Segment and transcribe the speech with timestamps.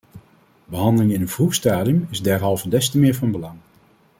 [0.65, 3.57] Behandeling in een vroeg stadium is derhalve des te meer van belang.